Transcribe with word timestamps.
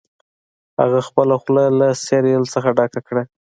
هغه 0.81 0.99
خپله 1.07 1.35
خوله 1.41 1.65
له 1.79 1.87
سیریل 2.05 2.43
څخه 2.53 2.69
ډکه 2.77 2.99
کړه 3.07 3.23